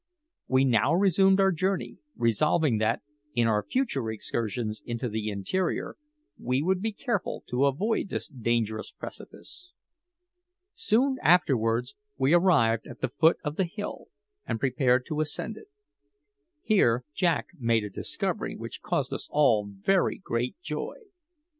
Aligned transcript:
We 0.47 0.65
now 0.65 0.95
resumed 0.95 1.39
our 1.39 1.51
journey, 1.51 1.99
resolving 2.15 2.79
that, 2.79 3.03
in 3.35 3.45
our 3.47 3.61
future 3.61 4.09
excursions 4.09 4.81
into 4.83 5.07
the 5.07 5.29
interior, 5.29 5.95
we 6.39 6.63
would 6.63 6.81
be 6.81 6.91
careful 6.91 7.43
to 7.49 7.65
avoid 7.65 8.09
this 8.09 8.27
dangerous 8.27 8.89
precipice. 8.91 9.71
Soon 10.73 11.17
afterwards 11.21 11.93
we 12.17 12.33
arrived 12.33 12.87
at 12.87 13.01
the 13.01 13.09
foot 13.09 13.37
of 13.43 13.57
the 13.57 13.65
hill, 13.65 14.07
and 14.47 14.59
prepared 14.59 15.05
to 15.05 15.21
ascend 15.21 15.55
it. 15.55 15.67
Here 16.63 17.03
Jack 17.13 17.49
made 17.59 17.83
a 17.83 17.89
discovery 17.91 18.55
which 18.55 18.81
caused 18.81 19.13
us 19.13 19.27
all 19.29 19.67
very 19.67 20.17
great 20.17 20.59
joy. 20.63 20.95